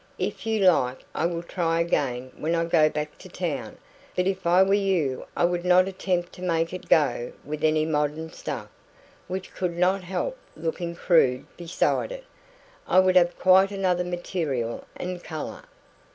[0.17, 3.77] If you like I will try again when I go back to town,
[4.15, 7.85] but if I were you I would not attempt to make it go with any
[7.85, 8.69] modern stuff,
[9.27, 12.23] which could not help looking crude beside it;
[12.87, 15.65] I would have quite another material and colour.